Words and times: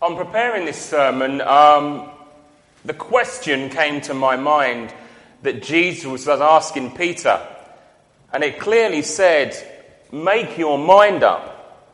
On 0.00 0.16
preparing 0.16 0.64
this 0.64 0.80
sermon, 0.80 1.40
um, 1.40 2.08
the 2.84 2.94
question 2.94 3.68
came 3.68 4.00
to 4.02 4.14
my 4.14 4.36
mind 4.36 4.94
that 5.42 5.60
Jesus 5.60 6.24
was 6.24 6.40
asking 6.40 6.92
Peter, 6.92 7.44
and 8.32 8.44
it 8.44 8.60
clearly 8.60 9.02
said, 9.02 9.56
Make 10.12 10.56
your 10.56 10.78
mind 10.78 11.24
up. 11.24 11.90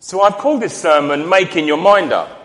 So 0.00 0.22
I've 0.22 0.38
called 0.38 0.62
this 0.62 0.74
sermon 0.74 1.28
Making 1.28 1.66
Your 1.66 1.76
Mind 1.76 2.10
Up. 2.10 2.40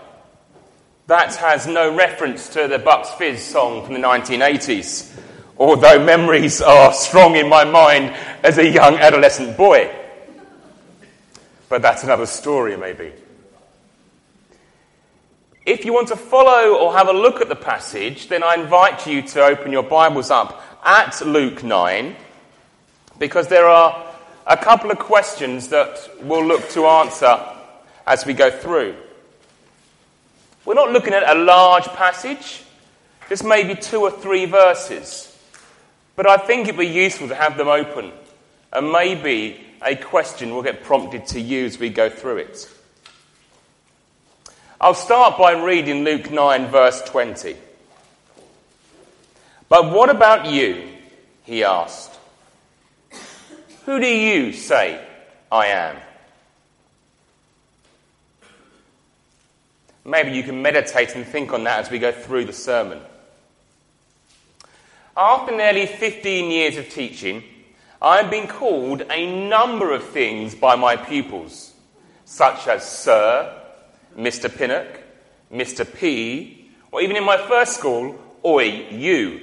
That 1.08 1.36
has 1.36 1.66
no 1.66 1.96
reference 1.96 2.50
to 2.50 2.68
the 2.68 2.80
Bucks 2.80 3.12
Fizz 3.12 3.42
song 3.42 3.86
from 3.86 3.94
the 3.94 4.02
1980s, 4.02 5.18
although 5.58 6.04
memories 6.04 6.62
are 6.62 6.92
strong 6.92 7.38
in 7.38 7.48
my 7.48 7.64
mind 7.64 8.14
as 8.44 8.58
a 8.58 8.70
young 8.70 8.96
adolescent 8.96 9.56
boy. 9.56 9.90
But 11.70 11.82
that's 11.82 12.04
another 12.04 12.26
story, 12.26 12.76
maybe. 12.76 13.14
If 15.70 15.86
you 15.86 15.94
want 15.94 16.08
to 16.08 16.16
follow 16.16 16.74
or 16.78 16.94
have 16.94 17.10
a 17.10 17.14
look 17.14 17.42
at 17.42 17.48
the 17.48 17.56
passage, 17.56 18.28
then 18.28 18.42
I 18.42 18.56
invite 18.56 19.06
you 19.06 19.22
to 19.22 19.44
open 19.44 19.72
your 19.72 19.84
Bibles 19.84 20.32
up 20.32 20.64
at 20.84 21.22
Luke 21.24 21.64
9, 21.64 22.16
because 23.20 23.50
there 23.50 23.68
are 23.68 24.04
a 24.48 24.58
couple 24.58 24.90
of 24.90 24.98
questions 24.98 25.68
that 25.68 26.10
we'll 26.24 26.44
look 26.44 26.68
to 26.70 26.88
answer 26.88 27.40
as 28.08 28.26
we 28.26 28.34
go 28.34 28.50
through. 28.50 28.96
We're 30.66 30.74
not 30.74 30.92
looking 30.92 31.14
at 31.14 31.38
a 31.38 31.40
large 31.40 31.86
passage, 31.90 32.64
just 33.30 33.44
maybe 33.44 33.76
two 33.76 34.02
or 34.02 34.10
three 34.10 34.46
verses. 34.46 35.38
But 36.16 36.28
I 36.28 36.38
think 36.38 36.68
it'd 36.68 36.80
be 36.80 36.88
useful 36.88 37.28
to 37.28 37.36
have 37.36 37.60
them 37.60 37.68
open, 37.68 38.12
and 38.74 38.92
maybe 38.92 39.64
a 39.84 39.96
question 39.96 40.56
will 40.56 40.64
get 40.64 40.84
prompted 40.84 41.28
to 41.28 41.40
you 41.40 41.66
as 41.66 41.78
we 41.78 41.92
go 41.92 42.10
through 42.10 42.38
it. 42.38 42.68
I'll 44.82 44.94
start 44.94 45.38
by 45.38 45.62
reading 45.62 46.06
Luke 46.06 46.32
9, 46.32 46.68
verse 46.68 47.02
20. 47.02 47.58
But 49.68 49.92
what 49.92 50.10
about 50.10 50.46
you? 50.46 50.88
He 51.44 51.66
asked. 51.66 52.18
Who 53.86 54.00
do 54.00 54.08
you 54.08 54.54
say 54.54 55.06
I 55.52 55.68
am? 55.68 55.98
Maybe 60.06 60.32
you 60.32 60.44
can 60.44 60.62
meditate 60.62 61.14
and 61.14 61.26
think 61.26 61.52
on 61.52 61.66
that 61.66 61.82
as 61.82 61.92
we 61.92 62.00
go 62.00 62.14
through 62.14 62.46
the 62.46 62.54
sermon. 62.54 63.02
After 65.18 65.54
nearly 65.54 65.88
15 65.88 66.52
years 66.52 66.78
of 66.78 66.88
teaching, 66.90 67.44
I 68.02 68.22
have 68.22 68.32
been 68.32 68.48
called 68.48 69.02
a 69.10 69.50
number 69.50 69.94
of 69.94 70.06
things 70.06 70.56
by 70.56 70.78
my 70.78 70.96
pupils, 70.96 71.74
such 72.24 72.66
as 72.70 72.90
Sir, 72.90 73.60
Mr. 74.20 74.54
Pinnock, 74.54 75.00
Mr. 75.52 75.86
P, 75.92 76.70
or 76.92 77.02
even 77.02 77.16
in 77.16 77.24
my 77.24 77.38
first 77.38 77.78
school, 77.78 78.20
Oi, 78.44 78.88
you. 78.92 79.42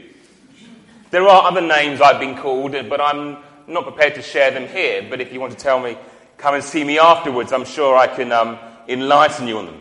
There 1.11 1.27
are 1.27 1.51
other 1.51 1.61
names 1.61 2.01
I've 2.01 2.21
been 2.21 2.37
called, 2.37 2.73
but 2.73 3.01
I'm 3.01 3.39
not 3.67 3.85
prepared 3.85 4.15
to 4.17 4.23
share 4.23 4.51
them 4.51 4.69
here. 4.69 5.07
But 5.09 5.21
if 5.21 5.33
you 5.33 5.41
want 5.41 5.53
to 5.53 5.59
tell 5.59 5.81
me, 5.81 5.97
come 6.37 6.55
and 6.55 6.65
see 6.65 6.85
me 6.85 6.99
afterwards, 6.99 7.53
I'm 7.53 7.65
sure 7.65 7.97
I 7.97 8.07
can 8.07 8.33
um, 8.33 8.59
enlighten 8.89 9.49
you 9.49 9.59
on 9.59 9.67
them. 9.67 9.81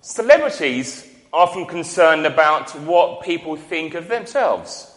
Celebrities 0.00 1.08
are 1.32 1.42
often 1.42 1.66
concerned 1.66 2.26
about 2.26 2.70
what 2.80 3.22
people 3.22 3.56
think 3.56 3.94
of 3.94 4.08
themselves. 4.08 4.90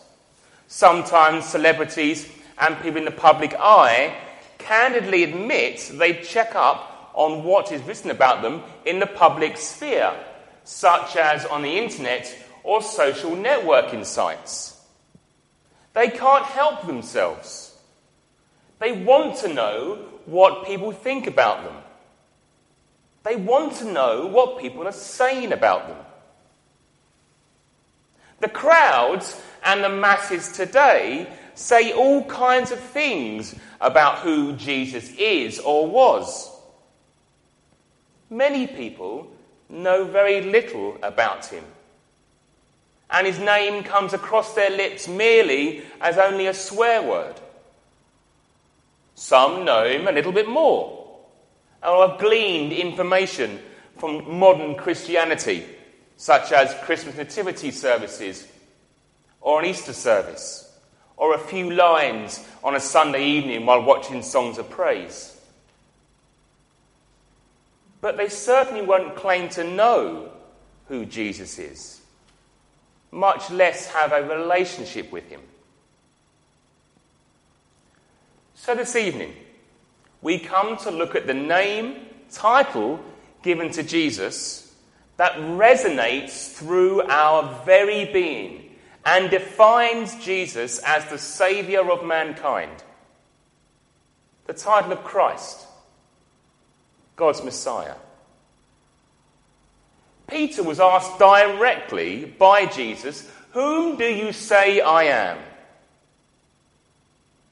Sometimes 0.67 1.45
celebrities 1.45 2.29
and 2.57 2.75
people 2.81 2.97
in 2.97 3.05
the 3.05 3.11
public 3.11 3.53
eye 3.57 4.15
candidly 4.67 5.23
admit 5.23 5.91
they 5.93 6.13
check 6.13 6.55
up 6.55 7.11
on 7.13 7.43
what 7.43 7.71
is 7.71 7.81
written 7.83 8.11
about 8.11 8.41
them 8.41 8.61
in 8.85 8.99
the 8.99 9.07
public 9.07 9.57
sphere, 9.57 10.13
such 10.63 11.15
as 11.15 11.45
on 11.45 11.63
the 11.63 11.77
internet 11.77 12.35
or 12.63 12.81
social 12.81 13.31
networking 13.31 14.05
sites. 14.05 14.79
They 15.93 16.09
can't 16.09 16.45
help 16.45 16.85
themselves. 16.85 17.75
They 18.79 18.91
want 18.91 19.37
to 19.37 19.53
know 19.53 20.05
what 20.25 20.67
people 20.67 20.91
think 20.91 21.25
about 21.25 21.63
them. 21.63 21.75
They 23.23 23.35
want 23.35 23.77
to 23.77 23.85
know 23.91 24.27
what 24.27 24.59
people 24.59 24.87
are 24.87 24.91
saying 24.91 25.51
about 25.53 25.87
them. 25.87 25.97
The 28.39 28.49
crowds 28.49 29.41
and 29.63 29.83
the 29.83 29.89
masses 29.89 30.51
today 30.51 31.27
say 31.57 31.91
all 31.91 32.23
kinds 32.25 32.71
of 32.71 32.79
things 32.79 33.55
about 33.81 34.19
who 34.19 34.53
Jesus 34.53 35.11
is 35.17 35.59
or 35.59 35.87
was. 35.87 36.51
Many 38.29 38.67
people 38.67 39.31
know 39.67 40.05
very 40.05 40.41
little 40.41 40.97
about 41.01 41.47
him. 41.47 41.63
And 43.09 43.25
his 43.25 43.39
name 43.39 43.83
comes 43.83 44.13
across 44.13 44.53
their 44.53 44.69
lips 44.69 45.07
merely 45.07 45.81
as 45.99 46.17
only 46.17 46.45
a 46.45 46.53
swear 46.53 47.01
word. 47.01 47.35
Some 49.15 49.65
know 49.65 49.85
him 49.87 50.07
a 50.07 50.11
little 50.11 50.31
bit 50.31 50.47
more, 50.47 51.17
or 51.81 52.07
have 52.07 52.19
gleaned 52.19 52.71
information 52.73 53.59
from 53.97 54.37
modern 54.37 54.75
Christianity, 54.75 55.65
such 56.17 56.51
as 56.51 56.75
Christmas 56.83 57.15
nativity 57.15 57.71
services 57.71 58.47
or 59.41 59.59
an 59.59 59.65
Easter 59.65 59.93
service 59.93 60.66
or 61.17 61.33
a 61.33 61.39
few 61.39 61.71
lines 61.71 62.47
on 62.63 62.75
a 62.75 62.79
Sunday 62.79 63.25
evening 63.25 63.65
while 63.65 63.83
watching 63.83 64.21
songs 64.21 64.57
of 64.59 64.69
praise. 64.69 65.35
But 67.99 68.17
they 68.17 68.29
certainly 68.29 68.83
won't 68.83 69.15
claim 69.15 69.49
to 69.49 69.63
know 69.63 70.31
who 70.87 71.05
Jesus 71.05 71.57
is, 71.59 72.01
much 73.11 73.49
less 73.49 73.87
have 73.87 74.13
a 74.13 74.23
relationship 74.23 75.11
with 75.11 75.27
him. 75.27 75.41
So 78.53 78.75
this 78.75 78.95
evening, 78.95 79.33
we 80.21 80.39
come 80.39 80.77
to 80.77 80.91
look 80.91 81.15
at 81.15 81.27
the 81.27 81.33
name, 81.33 81.95
title 82.31 82.99
given 83.41 83.71
to 83.71 83.83
Jesus 83.83 84.75
that 85.17 85.33
resonates 85.33 86.51
through 86.51 87.01
our 87.03 87.63
very 87.65 88.05
being 88.11 88.66
and 89.07 89.29
defines 89.29 90.21
Jesus 90.21 90.79
as 90.79 91.05
the 91.05 91.17
Saviour 91.17 91.89
of 91.93 92.05
mankind. 92.05 92.83
The 94.47 94.53
title 94.53 94.91
of 94.91 95.05
Christ, 95.05 95.65
God's 97.15 97.41
Messiah. 97.41 97.95
Peter 100.27 100.61
was 100.61 100.81
asked 100.81 101.17
directly 101.19 102.25
by 102.25 102.65
Jesus, 102.65 103.31
Whom 103.51 103.95
do 103.95 104.03
you 104.03 104.33
say 104.33 104.81
I 104.81 105.03
am? 105.03 105.37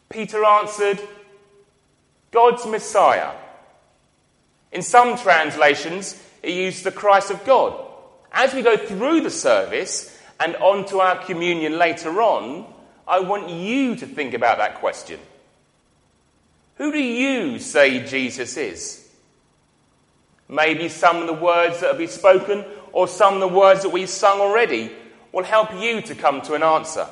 Peter 0.09 0.43
answered, 0.43 0.99
God's 2.31 2.66
Messiah. 2.66 3.31
In 4.73 4.81
some 4.81 5.17
translations, 5.17 6.22
he 6.43 6.66
used 6.66 6.83
the 6.83 6.91
Christ 6.91 7.31
of 7.31 7.45
God. 7.45 7.81
As 8.33 8.53
we 8.53 8.61
go 8.61 8.75
through 8.75 9.22
the 9.22 9.29
service, 9.29 10.11
and 10.40 10.56
onto 10.57 10.97
our 10.97 11.23
communion 11.23 11.78
later 11.78 12.22
on, 12.22 12.66
I 13.07 13.19
want 13.19 13.50
you 13.50 13.96
to 13.96 14.06
think 14.06 14.34
about 14.34 14.57
that 14.57 14.75
question. 14.75 15.19
Who 16.75 16.91
do 16.91 17.00
you 17.00 17.59
say 17.59 18.06
Jesus 18.06 18.57
is? 18.57 19.07
Maybe 20.47 20.90
some 20.90 21.18
of 21.18 21.28
the 21.28 21.34
words 21.34 21.79
that 21.79 21.88
have 21.88 21.97
been 21.97 22.07
spoken 22.07 22.66
or 22.91 23.07
some 23.07 23.35
of 23.35 23.40
the 23.40 23.47
words 23.47 23.84
that 23.84 23.90
we've 23.90 24.09
sung 24.09 24.40
already 24.40 24.91
will 25.31 25.44
help 25.44 25.73
you 25.73 26.01
to 26.01 26.16
come 26.16 26.41
to 26.41 26.53
an 26.53 26.63
answer. 26.63 27.07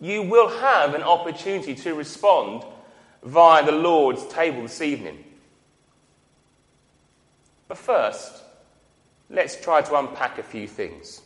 You 0.00 0.22
will 0.22 0.48
have 0.48 0.94
an 0.94 1.02
opportunity 1.02 1.74
to 1.74 1.94
respond 1.94 2.64
via 3.22 3.64
the 3.64 3.72
Lord's 3.72 4.26
table 4.28 4.62
this 4.62 4.80
evening. 4.80 5.24
But 7.68 7.78
first, 7.78 8.42
let's 9.28 9.60
try 9.60 9.82
to 9.82 9.98
unpack 9.98 10.38
a 10.38 10.42
few 10.42 10.66
things. 10.66 11.20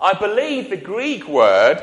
I 0.00 0.14
believe 0.14 0.70
the 0.70 0.76
Greek 0.76 1.28
word 1.28 1.82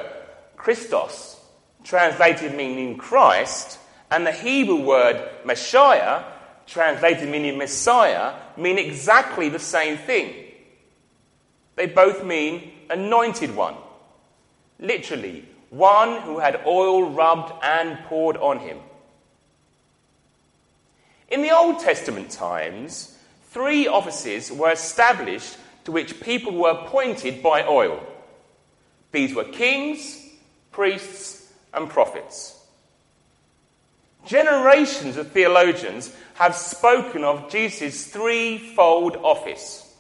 Christos, 0.56 1.40
translated 1.84 2.56
meaning 2.56 2.98
Christ, 2.98 3.78
and 4.10 4.26
the 4.26 4.32
Hebrew 4.32 4.82
word 4.82 5.30
Messiah, 5.46 6.24
translated 6.66 7.30
meaning 7.30 7.58
Messiah, 7.58 8.34
mean 8.58 8.80
exactly 8.80 9.50
the 9.50 9.60
same 9.60 9.98
thing. 9.98 10.34
They 11.76 11.86
both 11.86 12.24
mean 12.24 12.72
anointed 12.90 13.56
one. 13.56 13.76
Literally, 14.80 15.46
one 15.70 16.22
who 16.22 16.40
had 16.40 16.62
oil 16.66 17.12
rubbed 17.12 17.54
and 17.64 18.00
poured 18.06 18.38
on 18.38 18.60
him. 18.60 18.80
In 21.30 21.44
the 21.44 21.52
Old 21.52 21.80
Testament 21.80 22.32
times, 22.32 23.18
three 23.50 23.88
offices 23.88 24.52
were 24.52 24.72
established 24.72 25.58
to 25.88 25.94
which 25.94 26.20
people 26.20 26.52
were 26.52 26.72
appointed 26.72 27.42
by 27.42 27.66
oil. 27.66 28.06
These 29.14 29.34
were 29.34 29.46
kings, 29.46 30.22
priests, 30.70 31.54
and 31.74 31.90
prophets. 31.90 32.60
Generations 34.26 35.16
of 35.16 35.32
theologians 35.32 36.14
have 36.34 36.56
spoken 36.56 37.24
of 37.24 37.50
Jesus' 37.50 38.08
threefold 38.08 39.16
office, 39.16 39.96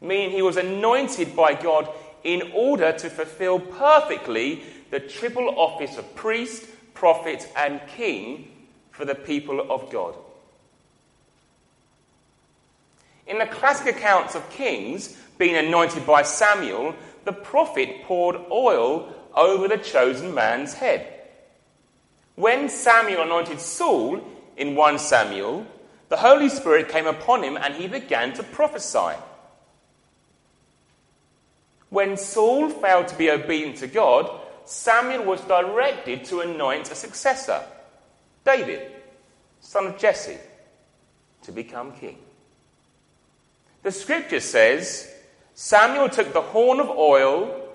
meaning 0.00 0.30
he 0.30 0.40
was 0.40 0.56
anointed 0.56 1.36
by 1.36 1.52
God 1.52 1.86
in 2.22 2.52
order 2.54 2.90
to 2.90 3.10
fulfill 3.10 3.60
perfectly 3.60 4.62
the 4.90 5.00
triple 5.00 5.50
office 5.58 5.98
of 5.98 6.16
priest, 6.16 6.64
prophet, 6.94 7.46
and 7.58 7.78
king 7.88 8.48
for 8.90 9.04
the 9.04 9.14
people 9.14 9.70
of 9.70 9.92
God. 9.92 10.14
In 13.26 13.38
the 13.38 13.46
classic 13.46 13.96
accounts 13.96 14.34
of 14.34 14.48
kings 14.50 15.16
being 15.38 15.56
anointed 15.56 16.06
by 16.06 16.22
Samuel, 16.22 16.94
the 17.24 17.32
prophet 17.32 18.02
poured 18.04 18.36
oil 18.50 19.12
over 19.34 19.66
the 19.66 19.78
chosen 19.78 20.34
man's 20.34 20.74
head. 20.74 21.10
When 22.36 22.68
Samuel 22.68 23.22
anointed 23.22 23.60
Saul 23.60 24.20
in 24.56 24.74
1 24.74 24.98
Samuel, 24.98 25.66
the 26.08 26.16
Holy 26.16 26.48
Spirit 26.48 26.88
came 26.88 27.06
upon 27.06 27.42
him 27.42 27.56
and 27.56 27.74
he 27.74 27.88
began 27.88 28.32
to 28.34 28.42
prophesy. 28.42 29.18
When 31.88 32.16
Saul 32.16 32.70
failed 32.70 33.08
to 33.08 33.16
be 33.16 33.30
obedient 33.30 33.76
to 33.78 33.86
God, 33.86 34.40
Samuel 34.64 35.24
was 35.24 35.40
directed 35.42 36.24
to 36.26 36.40
anoint 36.40 36.90
a 36.90 36.94
successor, 36.94 37.62
David, 38.44 38.90
son 39.60 39.86
of 39.86 39.98
Jesse, 39.98 40.38
to 41.42 41.52
become 41.52 41.92
king. 41.92 42.18
The 43.84 43.92
scripture 43.92 44.40
says 44.40 45.14
Samuel 45.52 46.08
took 46.08 46.32
the 46.32 46.40
horn 46.40 46.80
of 46.80 46.88
oil 46.88 47.68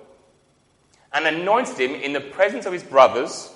and 1.13 1.27
anointed 1.27 1.77
him 1.77 1.93
in 1.93 2.13
the 2.13 2.19
presence 2.19 2.65
of 2.65 2.73
his 2.73 2.81
brothers, 2.81 3.53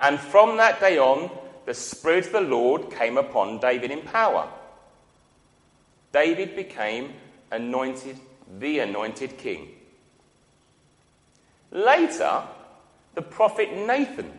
and 0.00 0.18
from 0.18 0.56
that 0.56 0.80
day 0.80 0.98
on, 0.98 1.30
the 1.66 1.74
Spirit 1.74 2.26
of 2.26 2.32
the 2.32 2.40
Lord 2.40 2.90
came 2.90 3.16
upon 3.16 3.60
David 3.60 3.92
in 3.92 4.02
power. 4.02 4.48
David 6.12 6.56
became 6.56 7.12
anointed, 7.52 8.18
the 8.58 8.80
anointed 8.80 9.38
king. 9.38 9.68
Later, 11.70 12.42
the 13.14 13.22
prophet 13.22 13.72
Nathan 13.72 14.32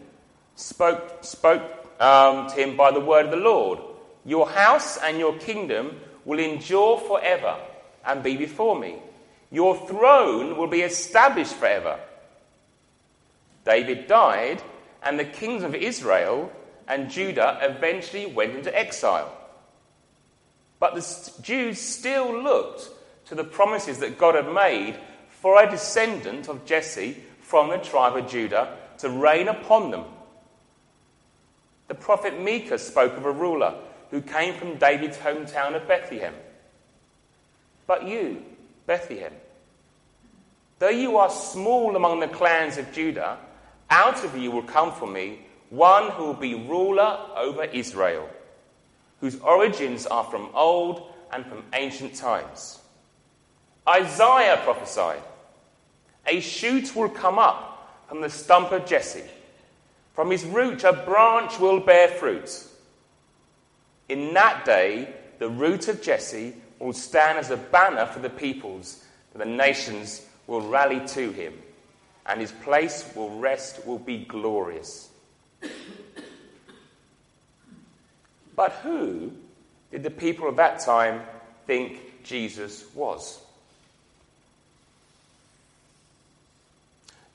spoke, 0.56 1.24
spoke 1.24 1.62
um, 2.02 2.50
to 2.50 2.56
him 2.56 2.76
by 2.76 2.92
the 2.92 3.00
word 3.00 3.26
of 3.26 3.32
the 3.32 3.38
Lord 3.38 3.80
Your 4.26 4.50
house 4.50 4.98
and 4.98 5.18
your 5.18 5.38
kingdom 5.38 6.00
will 6.30 6.38
endure 6.38 7.00
forever 7.00 7.58
and 8.06 8.22
be 8.22 8.38
before 8.38 8.80
me. 8.80 9.00
Your 9.50 9.76
throne 9.88 10.58
will 10.58 10.68
be 10.68 10.82
established 10.82 11.56
forever. 11.56 12.00
David 13.66 14.06
died, 14.06 14.62
and 15.02 15.18
the 15.18 15.26
kings 15.26 15.64
of 15.64 15.74
Israel 15.74 16.52
and 16.88 17.10
Judah 17.10 17.58
eventually 17.64 18.28
went 18.28 18.56
into 18.56 18.78
exile. 18.78 19.36
But 20.80 20.94
the 20.94 21.32
Jews 21.42 21.82
still 21.82 22.44
looked 22.44 22.90
to 23.26 23.34
the 23.34 23.44
promises 23.44 23.98
that 23.98 24.20
God 24.20 24.36
had 24.36 24.54
made 24.54 25.00
for 25.30 25.60
a 25.60 25.68
descendant 25.70 26.48
of 26.48 26.64
Jesse 26.64 27.18
from 27.42 27.70
the 27.70 27.80
tribe 27.80 28.16
of 28.16 28.30
Judah 28.30 28.78
to 29.00 29.10
reign 29.10 29.48
upon 29.48 29.90
them. 29.90 30.06
The 31.88 31.96
prophet 31.96 32.40
Micah 32.40 32.78
spoke 32.78 33.18
of 33.18 33.26
a 33.26 33.32
ruler 33.32 33.74
who 34.12 34.22
came 34.22 34.56
from 34.56 34.78
David's 34.78 35.18
hometown 35.18 35.76
of 35.76 35.88
Bethlehem. 35.88 36.34
But 37.88 38.08
you, 38.08 38.44
Bethlehem, 38.86 39.34
though 40.80 40.90
you 40.90 41.18
are 41.18 41.30
small 41.30 41.96
among 41.96 42.20
the 42.20 42.28
clans 42.28 42.78
of 42.78 42.92
Judah, 42.92 43.38
out 43.90 44.24
of 44.24 44.38
you 44.38 44.52
will 44.52 44.64
come 44.64 44.92
for 44.92 45.08
me 45.08 45.40
one 45.70 46.12
who 46.12 46.26
will 46.26 46.34
be 46.34 46.56
ruler 46.56 47.20
over 47.36 47.64
Israel, 47.66 48.28
whose 49.22 49.40
origins 49.42 50.06
are 50.08 50.24
from 50.24 50.50
old 50.54 51.12
and 51.32 51.46
from 51.46 51.64
ancient 51.74 52.16
times. 52.16 52.80
Isaiah 53.88 54.60
prophesied, 54.64 55.22
A 56.28 56.40
shoot 56.40 56.96
will 56.96 57.10
come 57.10 57.40
up 57.40 58.06
from 58.08 58.22
the 58.22 58.30
stump 58.30 58.72
of 58.72 58.86
Jesse. 58.86 59.24
From 60.14 60.32
his 60.32 60.44
root 60.44 60.84
a 60.84 60.94
branch 60.94 61.60
will 61.60 61.80
bear 61.80 62.08
fruit. 62.08 62.66
In 64.10 64.34
that 64.34 64.66
day, 64.66 65.14
the 65.38 65.50
root 65.50 65.88
of 65.88 66.02
Jesse 66.02 66.56
will 66.80 66.94
stand 66.94 67.38
as 67.38 67.52
a 67.52 67.58
banner 67.58 68.06
for 68.08 68.20
the 68.20 68.30
peoples, 68.30 69.04
the 69.36 69.46
nations 69.46 70.26
will 70.48 70.62
rally 70.62 71.06
to 71.08 71.32
him, 71.32 71.54
and 72.26 72.42
his 72.42 72.52
place 72.52 73.08
will 73.16 73.30
rest, 73.38 73.86
will 73.86 74.00
be 74.00 74.26
glorious. 74.26 75.10
But 78.56 78.72
who 78.84 79.32
did 79.92 80.04
the 80.04 80.10
people 80.10 80.50
of 80.50 80.58
that 80.58 80.80
time 80.80 81.22
think 81.66 82.24
Jesus 82.24 82.84
was? 82.94 83.40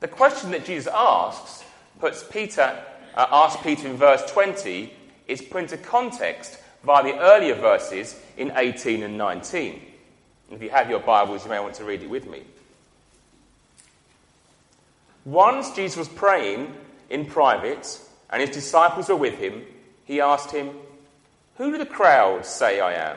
The 0.00 0.08
question 0.08 0.50
that 0.50 0.66
Jesus 0.66 0.92
asks 0.94 1.64
puts 1.98 2.22
Peter, 2.24 2.78
uh, 3.14 3.26
asks 3.30 3.62
Peter 3.62 3.88
in 3.88 3.96
verse 3.96 4.22
20 4.30 4.92
is 5.26 5.40
put 5.40 5.62
into 5.62 5.78
context 5.78 6.58
via 6.84 7.02
the 7.02 7.18
earlier 7.18 7.54
verses 7.54 8.20
in 8.36 8.52
18 8.54 9.02
and 9.02 9.16
19. 9.16 9.80
if 10.50 10.62
you 10.62 10.70
have 10.70 10.90
your 10.90 11.00
Bibles, 11.00 11.44
you 11.44 11.50
may 11.50 11.58
want 11.58 11.74
to 11.74 11.84
read 11.84 12.02
it 12.02 12.10
with 12.10 12.28
me. 12.28 12.42
Once 15.24 15.74
Jesus 15.74 15.96
was 15.96 16.08
praying 16.08 16.74
in 17.08 17.24
private 17.24 17.98
and 18.28 18.42
his 18.42 18.50
disciples 18.50 19.08
were 19.08 19.16
with 19.16 19.38
him, 19.38 19.62
he 20.04 20.20
asked 20.20 20.50
him, 20.50 20.70
Who 21.56 21.72
do 21.72 21.78
the 21.78 21.86
crowds 21.86 22.48
say 22.48 22.80
I 22.80 22.92
am? 22.92 23.16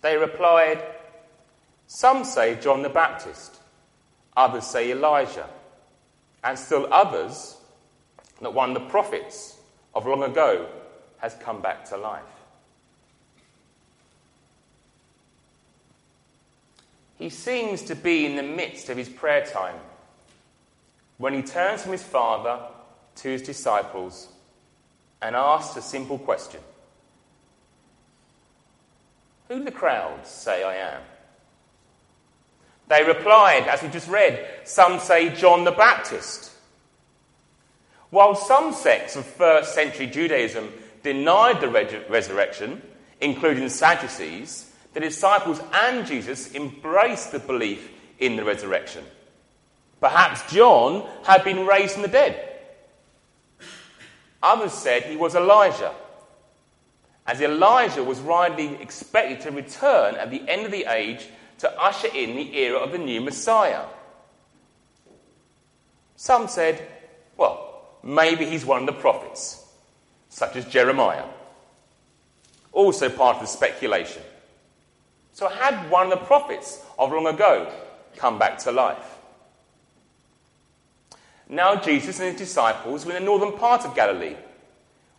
They 0.00 0.16
replied, 0.16 0.82
Some 1.88 2.24
say 2.24 2.58
John 2.60 2.82
the 2.82 2.88
Baptist, 2.88 3.56
others 4.36 4.64
say 4.64 4.92
Elijah, 4.92 5.48
and 6.44 6.56
still 6.56 6.88
others 6.92 7.56
that 8.40 8.54
one 8.54 8.76
of 8.76 8.82
the 8.82 8.88
prophets 8.88 9.58
of 9.92 10.06
long 10.06 10.22
ago 10.22 10.68
has 11.20 11.34
come 11.34 11.60
back 11.60 11.84
to 11.86 11.96
life. 11.96 12.22
He 17.18 17.28
seems 17.28 17.82
to 17.82 17.94
be 17.94 18.24
in 18.24 18.36
the 18.36 18.42
midst 18.42 18.88
of 18.88 18.96
his 18.96 19.08
prayer 19.08 19.44
time 19.44 19.76
when 21.18 21.34
he 21.34 21.42
turns 21.42 21.82
from 21.82 21.92
his 21.92 22.02
father 22.02 22.58
to 23.16 23.28
his 23.28 23.42
disciples 23.42 24.28
and 25.20 25.36
asks 25.36 25.76
a 25.76 25.82
simple 25.82 26.18
question 26.18 26.60
Who 29.48 29.58
do 29.58 29.64
the 29.64 29.70
crowds 29.70 30.30
say 30.30 30.64
I 30.64 30.76
am? 30.76 31.02
They 32.88 33.04
replied, 33.04 33.68
as 33.68 33.82
we 33.82 33.88
just 33.88 34.08
read, 34.08 34.44
some 34.64 34.98
say 34.98 35.28
John 35.28 35.64
the 35.64 35.72
Baptist. 35.72 36.50
While 38.08 38.34
some 38.34 38.72
sects 38.72 39.14
of 39.14 39.24
first 39.24 39.74
century 39.74 40.08
Judaism 40.08 40.72
denied 41.02 41.60
the 41.60 41.68
resurrection, 42.08 42.82
including 43.20 43.68
Sadducees, 43.68 44.72
the 44.92 45.00
disciples 45.00 45.60
and 45.72 46.06
Jesus 46.06 46.54
embraced 46.54 47.32
the 47.32 47.38
belief 47.38 47.90
in 48.18 48.36
the 48.36 48.44
resurrection. 48.44 49.04
Perhaps 50.00 50.52
John 50.52 51.06
had 51.24 51.44
been 51.44 51.66
raised 51.66 51.92
from 51.92 52.02
the 52.02 52.08
dead. 52.08 52.46
Others 54.42 54.72
said 54.72 55.02
he 55.02 55.16
was 55.16 55.34
Elijah, 55.34 55.94
as 57.26 57.40
Elijah 57.40 58.02
was 58.02 58.20
rightly 58.20 58.74
expected 58.80 59.42
to 59.42 59.50
return 59.50 60.16
at 60.16 60.30
the 60.30 60.42
end 60.48 60.64
of 60.64 60.72
the 60.72 60.90
age 60.90 61.26
to 61.58 61.80
usher 61.80 62.08
in 62.08 62.36
the 62.36 62.56
era 62.56 62.78
of 62.78 62.92
the 62.92 62.98
new 62.98 63.20
Messiah. 63.20 63.84
Some 66.16 66.48
said, 66.48 66.82
well, 67.36 67.98
maybe 68.02 68.46
he's 68.46 68.64
one 68.64 68.80
of 68.80 68.86
the 68.86 69.00
prophets 69.00 69.59
such 70.30 70.56
as 70.56 70.64
Jeremiah. 70.64 71.24
Also 72.72 73.10
part 73.10 73.36
of 73.36 73.42
the 73.42 73.48
speculation. 73.48 74.22
So, 75.32 75.48
had 75.48 75.90
one 75.90 76.10
of 76.10 76.18
the 76.18 76.24
prophets 76.24 76.82
of 76.98 77.12
long 77.12 77.26
ago 77.26 77.70
come 78.16 78.38
back 78.38 78.58
to 78.58 78.72
life? 78.72 79.18
Now, 81.48 81.76
Jesus 81.76 82.20
and 82.20 82.30
his 82.30 82.38
disciples 82.48 83.04
were 83.04 83.12
in 83.12 83.22
the 83.22 83.26
northern 83.26 83.58
part 83.58 83.84
of 83.84 83.94
Galilee 83.94 84.36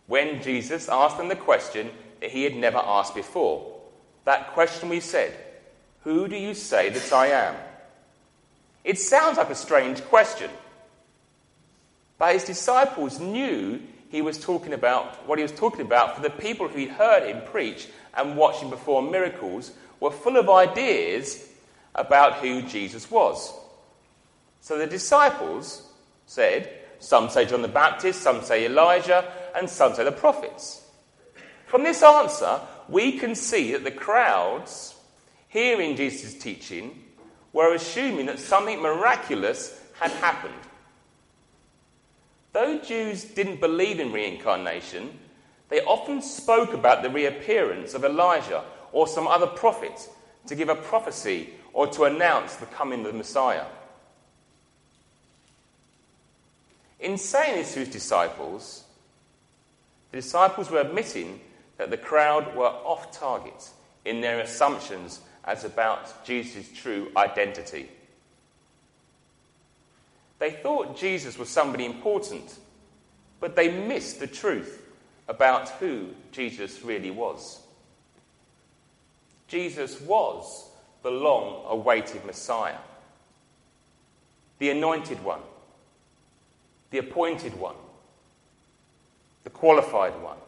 when 0.06 0.42
Jesus 0.42 0.88
asked 0.88 1.18
them 1.18 1.28
the 1.28 1.36
question 1.36 1.90
that 2.20 2.30
he 2.30 2.44
had 2.44 2.56
never 2.56 2.78
asked 2.78 3.14
before. 3.14 3.80
That 4.24 4.52
question 4.52 4.88
we 4.88 5.00
said, 5.00 5.34
Who 6.04 6.28
do 6.28 6.36
you 6.36 6.54
say 6.54 6.88
that 6.88 7.12
I 7.12 7.26
am? 7.28 7.54
It 8.84 8.98
sounds 8.98 9.36
like 9.36 9.50
a 9.50 9.54
strange 9.54 10.02
question. 10.04 10.50
But 12.18 12.34
his 12.34 12.44
disciples 12.44 13.20
knew 13.20 13.80
he 14.12 14.20
was 14.20 14.38
talking 14.38 14.74
about, 14.74 15.26
what 15.26 15.38
he 15.38 15.42
was 15.42 15.52
talking 15.52 15.80
about 15.80 16.14
for 16.14 16.22
the 16.22 16.28
people 16.28 16.68
who 16.68 16.86
heard 16.86 17.26
him 17.26 17.40
preach 17.46 17.88
and 18.14 18.36
watched 18.36 18.62
him 18.62 18.68
perform 18.68 19.10
miracles 19.10 19.72
were 20.00 20.10
full 20.10 20.36
of 20.36 20.50
ideas 20.50 21.48
about 21.94 22.34
who 22.34 22.60
Jesus 22.60 23.10
was. 23.10 23.54
So 24.60 24.76
the 24.76 24.86
disciples 24.86 25.88
said, 26.26 26.70
Some 26.98 27.30
say 27.30 27.46
John 27.46 27.62
the 27.62 27.68
Baptist, 27.68 28.20
some 28.20 28.42
say 28.42 28.66
Elijah, 28.66 29.32
and 29.56 29.68
some 29.68 29.94
say 29.94 30.04
the 30.04 30.12
prophets. 30.12 30.86
From 31.64 31.82
this 31.82 32.02
answer, 32.02 32.60
we 32.90 33.18
can 33.18 33.34
see 33.34 33.72
that 33.72 33.82
the 33.82 33.90
crowds 33.90 34.94
hearing 35.48 35.96
Jesus' 35.96 36.34
teaching 36.34 37.02
were 37.54 37.74
assuming 37.74 38.26
that 38.26 38.40
something 38.40 38.82
miraculous 38.82 39.80
had 39.98 40.10
happened. 40.10 40.52
Though 42.52 42.78
Jews 42.78 43.24
didn't 43.24 43.60
believe 43.60 43.98
in 43.98 44.12
reincarnation, 44.12 45.18
they 45.68 45.80
often 45.82 46.20
spoke 46.20 46.74
about 46.74 47.02
the 47.02 47.10
reappearance 47.10 47.94
of 47.94 48.04
Elijah 48.04 48.62
or 48.92 49.06
some 49.06 49.26
other 49.26 49.46
prophet 49.46 50.08
to 50.46 50.54
give 50.54 50.68
a 50.68 50.74
prophecy 50.74 51.50
or 51.72 51.86
to 51.88 52.04
announce 52.04 52.56
the 52.56 52.66
coming 52.66 53.00
of 53.00 53.06
the 53.06 53.18
Messiah. 53.18 53.64
In 57.00 57.16
saying 57.16 57.56
this 57.56 57.72
to 57.72 57.80
his 57.80 57.88
disciples, 57.88 58.84
the 60.10 60.18
disciples 60.18 60.70
were 60.70 60.80
admitting 60.80 61.40
that 61.78 61.90
the 61.90 61.96
crowd 61.96 62.54
were 62.54 62.66
off 62.66 63.18
target 63.18 63.70
in 64.04 64.20
their 64.20 64.40
assumptions 64.40 65.20
as 65.44 65.64
about 65.64 66.24
Jesus' 66.24 66.68
true 66.70 67.10
identity. 67.16 67.88
They 70.42 70.50
thought 70.50 70.98
Jesus 70.98 71.38
was 71.38 71.48
somebody 71.48 71.84
important, 71.84 72.56
but 73.38 73.54
they 73.54 73.70
missed 73.70 74.18
the 74.18 74.26
truth 74.26 74.82
about 75.28 75.68
who 75.68 76.08
Jesus 76.32 76.82
really 76.82 77.12
was. 77.12 77.60
Jesus 79.46 80.00
was 80.00 80.68
the 81.04 81.12
long 81.12 81.64
awaited 81.68 82.24
Messiah, 82.24 82.78
the 84.58 84.70
anointed 84.70 85.22
one, 85.22 85.42
the 86.90 86.98
appointed 86.98 87.56
one, 87.56 87.76
the 89.44 89.50
qualified 89.50 90.20
one. 90.20 90.38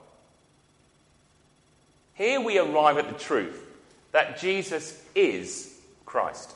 Here 2.15 2.41
we 2.41 2.59
arrive 2.59 2.99
at 2.99 3.07
the 3.07 3.25
truth 3.25 3.65
that 4.11 4.41
Jesus 4.41 5.01
is 5.15 5.73
Christ. 6.05 6.51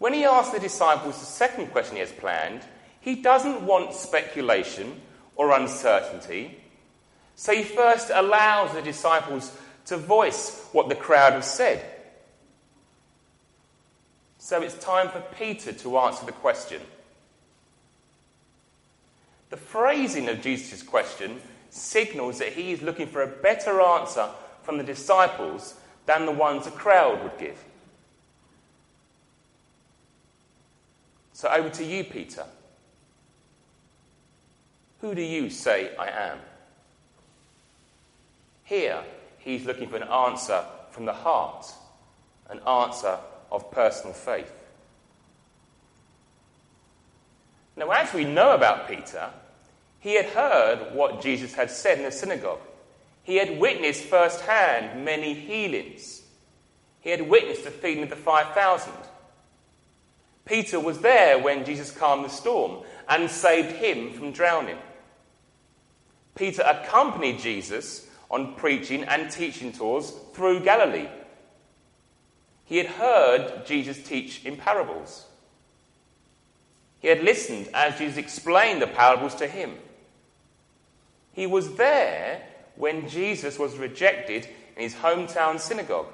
When 0.00 0.14
he 0.14 0.24
asks 0.24 0.54
the 0.54 0.58
disciples 0.58 1.20
the 1.20 1.26
second 1.26 1.72
question 1.72 1.96
he 1.96 2.00
has 2.00 2.10
planned, 2.10 2.62
he 3.00 3.16
doesn't 3.16 3.60
want 3.60 3.92
speculation 3.92 4.98
or 5.36 5.52
uncertainty. 5.52 6.56
So 7.36 7.54
he 7.54 7.62
first 7.62 8.10
allows 8.10 8.72
the 8.72 8.80
disciples 8.80 9.54
to 9.84 9.98
voice 9.98 10.66
what 10.72 10.88
the 10.88 10.94
crowd 10.94 11.34
has 11.34 11.52
said. 11.52 11.84
So 14.38 14.62
it's 14.62 14.78
time 14.78 15.10
for 15.10 15.20
Peter 15.38 15.70
to 15.70 15.98
answer 15.98 16.24
the 16.24 16.32
question. 16.32 16.80
The 19.50 19.58
phrasing 19.58 20.30
of 20.30 20.40
Jesus' 20.40 20.82
question 20.82 21.42
signals 21.68 22.38
that 22.38 22.54
he 22.54 22.72
is 22.72 22.80
looking 22.80 23.06
for 23.06 23.20
a 23.20 23.26
better 23.26 23.82
answer 23.82 24.30
from 24.62 24.78
the 24.78 24.84
disciples 24.84 25.74
than 26.06 26.24
the 26.24 26.32
ones 26.32 26.64
the 26.64 26.70
crowd 26.70 27.22
would 27.22 27.38
give. 27.38 27.62
So 31.40 31.48
over 31.48 31.70
to 31.70 31.84
you, 31.86 32.04
Peter. 32.04 32.44
Who 35.00 35.14
do 35.14 35.22
you 35.22 35.48
say 35.48 35.90
I 35.98 36.08
am? 36.08 36.38
Here, 38.62 39.02
he's 39.38 39.64
looking 39.64 39.88
for 39.88 39.96
an 39.96 40.02
answer 40.02 40.62
from 40.90 41.06
the 41.06 41.14
heart, 41.14 41.64
an 42.50 42.60
answer 42.68 43.18
of 43.50 43.70
personal 43.70 44.12
faith. 44.12 44.52
Now, 47.74 47.88
as 47.88 48.12
we 48.12 48.26
know 48.26 48.54
about 48.54 48.86
Peter, 48.86 49.30
he 49.98 50.16
had 50.16 50.26
heard 50.26 50.94
what 50.94 51.22
Jesus 51.22 51.54
had 51.54 51.70
said 51.70 51.96
in 51.96 52.04
the 52.04 52.12
synagogue. 52.12 52.60
He 53.22 53.36
had 53.36 53.58
witnessed 53.58 54.02
firsthand 54.02 55.06
many 55.06 55.32
healings. 55.32 56.20
He 57.00 57.08
had 57.08 57.30
witnessed 57.30 57.64
the 57.64 57.70
feeding 57.70 58.02
of 58.02 58.10
the 58.10 58.16
5,000. 58.16 58.92
Peter 60.50 60.80
was 60.80 60.98
there 60.98 61.38
when 61.38 61.64
Jesus 61.64 61.92
calmed 61.92 62.24
the 62.24 62.28
storm 62.28 62.82
and 63.08 63.30
saved 63.30 63.70
him 63.76 64.12
from 64.12 64.32
drowning. 64.32 64.78
Peter 66.34 66.62
accompanied 66.62 67.38
Jesus 67.38 68.08
on 68.28 68.56
preaching 68.56 69.04
and 69.04 69.30
teaching 69.30 69.70
tours 69.70 70.12
through 70.34 70.64
Galilee. 70.64 71.06
He 72.64 72.78
had 72.78 72.86
heard 72.86 73.64
Jesus 73.64 74.02
teach 74.02 74.44
in 74.44 74.56
parables. 74.56 75.24
He 76.98 77.06
had 77.06 77.22
listened 77.22 77.68
as 77.72 77.96
Jesus 77.96 78.16
explained 78.18 78.82
the 78.82 78.88
parables 78.88 79.36
to 79.36 79.46
him. 79.46 79.76
He 81.32 81.46
was 81.46 81.76
there 81.76 82.42
when 82.74 83.08
Jesus 83.08 83.56
was 83.56 83.76
rejected 83.76 84.48
in 84.76 84.82
his 84.82 84.94
hometown 84.94 85.60
synagogue. 85.60 86.08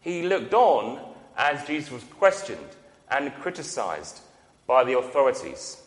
He 0.00 0.22
looked 0.22 0.54
on 0.54 1.05
as 1.36 1.66
Jesus 1.66 1.90
was 1.90 2.04
questioned 2.04 2.76
and 3.10 3.34
criticized 3.34 4.20
by 4.66 4.84
the 4.84 4.98
authorities. 4.98 5.80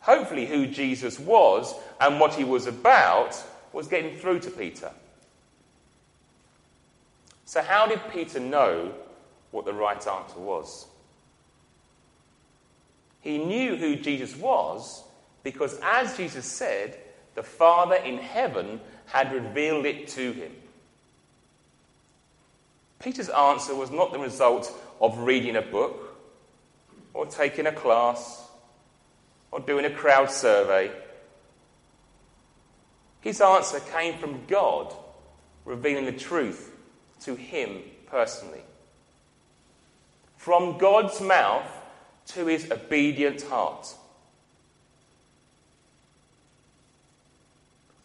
Hopefully, 0.00 0.46
who 0.46 0.66
Jesus 0.66 1.18
was 1.18 1.74
and 2.00 2.18
what 2.18 2.34
he 2.34 2.44
was 2.44 2.66
about 2.66 3.36
was 3.72 3.88
getting 3.88 4.16
through 4.16 4.40
to 4.40 4.50
Peter. 4.50 4.90
So, 7.44 7.62
how 7.62 7.86
did 7.86 8.00
Peter 8.12 8.40
know 8.40 8.92
what 9.50 9.64
the 9.64 9.72
right 9.72 10.06
answer 10.06 10.38
was? 10.38 10.86
He 13.20 13.38
knew 13.38 13.76
who 13.76 13.96
Jesus 13.96 14.36
was 14.36 15.02
because, 15.42 15.78
as 15.82 16.16
Jesus 16.16 16.46
said, 16.46 16.98
the 17.34 17.42
Father 17.42 17.96
in 17.96 18.18
heaven 18.18 18.80
had 19.06 19.32
revealed 19.32 19.86
it 19.86 20.08
to 20.08 20.32
him. 20.32 20.52
Peter's 23.00 23.28
answer 23.28 23.74
was 23.74 23.90
not 23.90 24.12
the 24.12 24.18
result 24.18 24.72
of 25.00 25.18
reading 25.18 25.56
a 25.56 25.62
book 25.62 26.16
or 27.14 27.26
taking 27.26 27.66
a 27.66 27.72
class 27.72 28.48
or 29.50 29.60
doing 29.60 29.84
a 29.84 29.90
crowd 29.90 30.30
survey. 30.30 30.90
His 33.20 33.40
answer 33.40 33.80
came 33.80 34.18
from 34.18 34.46
God 34.46 34.94
revealing 35.64 36.06
the 36.06 36.12
truth 36.12 36.74
to 37.20 37.34
him 37.34 37.82
personally. 38.06 38.62
From 40.36 40.78
God's 40.78 41.20
mouth 41.20 41.70
to 42.28 42.46
his 42.46 42.70
obedient 42.70 43.42
heart. 43.42 43.94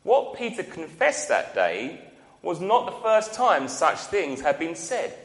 What 0.04 0.38
Peter 0.38 0.64
confessed 0.64 1.30
that 1.30 1.56
day 1.56 2.02
was 2.44 2.60
not 2.60 2.86
the 2.86 3.02
first 3.02 3.34
time 3.34 3.68
such 3.68 3.98
things 3.98 4.42
had 4.42 4.60
been 4.60 4.76
said. 4.76 5.18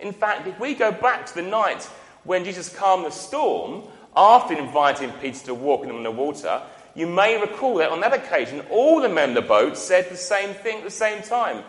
In 0.00 0.12
fact, 0.12 0.48
if 0.48 0.58
we 0.58 0.74
go 0.74 0.90
back 0.90 1.26
to 1.26 1.34
the 1.34 1.42
night 1.42 1.84
when 2.24 2.44
Jesus 2.44 2.74
calmed 2.74 3.04
the 3.04 3.10
storm, 3.10 3.84
after 4.16 4.58
inviting 4.58 5.12
Peter 5.12 5.46
to 5.46 5.54
walk 5.54 5.84
in 5.84 6.02
the 6.02 6.10
water, 6.10 6.62
you 6.94 7.06
may 7.06 7.40
recall 7.40 7.76
that 7.76 7.90
on 7.90 8.00
that 8.00 8.12
occasion, 8.12 8.60
all 8.70 9.00
the 9.00 9.08
men 9.08 9.30
in 9.30 9.34
the 9.34 9.42
boat 9.42 9.76
said 9.76 10.08
the 10.08 10.16
same 10.16 10.54
thing 10.54 10.78
at 10.78 10.84
the 10.84 10.90
same 10.90 11.22
time 11.22 11.62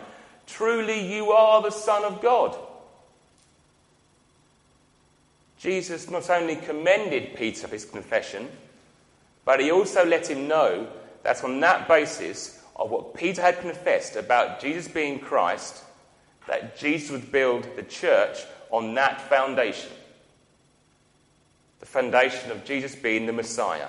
Truly, 0.46 1.14
you 1.14 1.30
are 1.30 1.62
the 1.62 1.70
Son 1.70 2.02
of 2.02 2.20
God. 2.20 2.56
Jesus 5.58 6.10
not 6.10 6.28
only 6.28 6.56
commended 6.56 7.36
Peter 7.36 7.68
for 7.68 7.74
his 7.74 7.84
confession, 7.84 8.48
but 9.44 9.60
he 9.60 9.70
also 9.70 10.04
let 10.04 10.28
him 10.28 10.48
know 10.48 10.88
that 11.22 11.44
on 11.44 11.60
that 11.60 11.86
basis 11.86 12.59
of 12.80 12.90
what 12.90 13.14
Peter 13.14 13.40
had 13.40 13.60
confessed 13.60 14.16
about 14.16 14.60
Jesus 14.60 14.88
being 14.88 15.20
Christ, 15.20 15.84
that 16.48 16.76
Jesus 16.76 17.12
would 17.12 17.30
build 17.30 17.68
the 17.76 17.84
church 17.84 18.38
on 18.70 18.94
that 18.94 19.20
foundation. 19.20 19.92
The 21.78 21.86
foundation 21.86 22.50
of 22.50 22.64
Jesus 22.64 22.96
being 22.96 23.26
the 23.26 23.32
Messiah. 23.32 23.88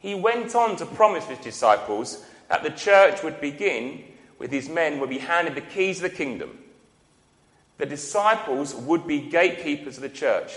He 0.00 0.14
went 0.14 0.54
on 0.54 0.76
to 0.76 0.84
promise 0.86 1.24
his 1.24 1.38
disciples 1.38 2.22
that 2.48 2.62
the 2.62 2.70
church 2.70 3.22
would 3.22 3.40
begin 3.40 4.04
with 4.38 4.50
his 4.50 4.68
men 4.68 5.00
would 5.00 5.08
be 5.08 5.18
handed 5.18 5.54
the 5.54 5.62
keys 5.62 6.02
of 6.02 6.10
the 6.10 6.16
kingdom 6.16 6.58
the 7.82 7.86
disciples 7.86 8.76
would 8.76 9.08
be 9.08 9.28
gatekeepers 9.28 9.96
of 9.96 10.02
the 10.02 10.08
church, 10.08 10.52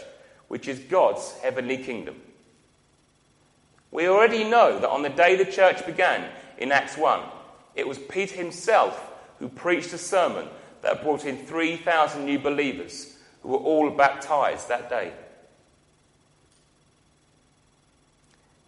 which 0.48 0.68
is 0.68 0.77
God's 0.77 1.34
heavenly 1.42 1.77
kingdom. 1.80 2.22
We 3.96 4.10
already 4.10 4.44
know 4.44 4.78
that 4.78 4.90
on 4.90 5.04
the 5.04 5.10
day 5.10 5.38
the 5.38 5.50
church 5.50 5.86
began 5.86 6.30
in 6.58 6.74
Acts 6.74 6.98
1, 6.98 7.22
it 7.75 7.88
was 7.88 7.98
Peter 7.98 8.36
himself 8.36 9.10
who 9.40 9.48
preached 9.48 9.94
a 9.94 9.98
sermon 9.98 10.50
that 10.82 11.02
brought 11.02 11.24
in 11.24 11.38
3,000 11.38 12.25
new 12.25 12.38
believers 12.38 13.16
who 13.42 13.48
were 13.48 13.58
all 13.58 13.90
baptized 13.90 14.68
that 14.68 14.90
day. 14.90 15.14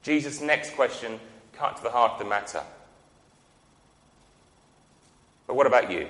Jesus' 0.01 0.39
next 0.39 0.75
question 0.75 1.19
cut 1.51 1.75
to 1.75 1.83
the 1.83 1.91
heart 1.91 2.13
of 2.13 2.19
the 2.19 2.25
matter. 2.25 2.63
But 5.45 5.57
what 5.57 5.67
about 5.67 5.91
you? 5.91 6.07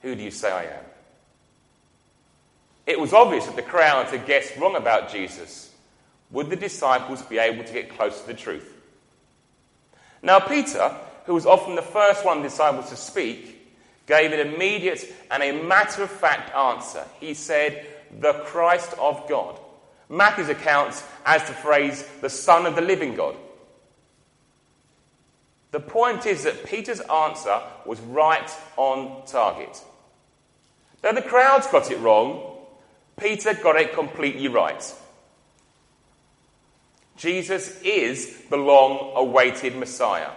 Who 0.00 0.14
do 0.14 0.22
you 0.22 0.30
say 0.30 0.50
I 0.50 0.64
am? 0.64 0.84
It 2.86 2.98
was 2.98 3.12
obvious 3.12 3.44
that 3.44 3.56
the 3.56 3.62
crowds 3.62 4.10
had 4.10 4.24
guessed 4.24 4.56
wrong 4.56 4.74
about 4.74 5.12
Jesus. 5.12 5.65
Would 6.30 6.50
the 6.50 6.56
disciples 6.56 7.22
be 7.22 7.38
able 7.38 7.64
to 7.64 7.72
get 7.72 7.96
close 7.96 8.20
to 8.20 8.26
the 8.26 8.34
truth? 8.34 8.72
Now, 10.22 10.40
Peter, 10.40 10.94
who 11.24 11.34
was 11.34 11.46
often 11.46 11.74
the 11.74 11.82
first 11.82 12.24
one 12.24 12.38
of 12.38 12.42
the 12.42 12.48
disciples 12.48 12.90
to 12.90 12.96
speak, 12.96 13.52
gave 14.06 14.32
an 14.32 14.54
immediate 14.54 15.04
and 15.30 15.42
a 15.42 15.62
matter 15.62 16.02
of 16.02 16.10
fact 16.10 16.54
answer. 16.54 17.04
He 17.20 17.34
said, 17.34 17.86
The 18.20 18.32
Christ 18.44 18.94
of 18.98 19.28
God. 19.28 19.58
Matthew's 20.08 20.48
accounts 20.48 21.02
as 21.24 21.42
the 21.44 21.52
phrase, 21.52 22.08
the 22.20 22.30
Son 22.30 22.66
of 22.66 22.76
the 22.76 22.80
living 22.80 23.14
God. 23.14 23.36
The 25.72 25.80
point 25.80 26.26
is 26.26 26.44
that 26.44 26.64
Peter's 26.64 27.00
answer 27.00 27.60
was 27.84 28.00
right 28.00 28.50
on 28.76 29.26
target. 29.26 29.82
Though 31.02 31.12
the 31.12 31.22
crowds 31.22 31.66
got 31.66 31.90
it 31.90 31.98
wrong, 31.98 32.56
Peter 33.18 33.54
got 33.54 33.76
it 33.76 33.92
completely 33.92 34.48
right. 34.48 34.94
Jesus 37.16 37.80
is 37.82 38.42
the 38.50 38.56
long 38.56 39.12
awaited 39.16 39.76
Messiah, 39.76 40.30